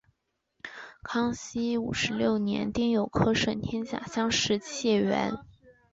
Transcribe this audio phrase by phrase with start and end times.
[1.03, 5.35] 康熙五十六年丁酉科顺天乡试解元。